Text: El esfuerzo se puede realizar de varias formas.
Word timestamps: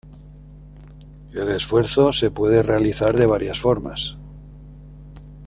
El 1.31 1.49
esfuerzo 1.49 2.11
se 2.11 2.31
puede 2.31 2.63
realizar 2.63 3.15
de 3.15 3.27
varias 3.27 3.59
formas. 3.59 4.17